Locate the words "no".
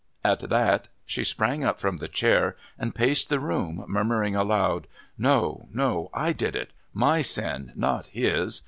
5.15-5.67, 5.71-6.09